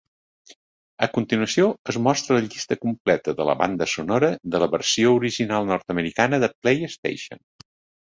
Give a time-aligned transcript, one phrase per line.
[1.07, 5.73] A continuació es mostra la llista completa de la banda sonora de la versió original
[5.75, 7.49] nord-americà de PlayStation.